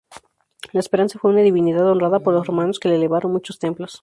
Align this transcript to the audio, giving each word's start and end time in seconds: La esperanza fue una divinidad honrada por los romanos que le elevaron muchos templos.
La 0.71 0.79
esperanza 0.79 1.19
fue 1.19 1.29
una 1.29 1.43
divinidad 1.43 1.85
honrada 1.87 2.21
por 2.21 2.33
los 2.33 2.47
romanos 2.47 2.79
que 2.79 2.89
le 2.89 2.95
elevaron 2.95 3.33
muchos 3.33 3.59
templos. 3.59 3.99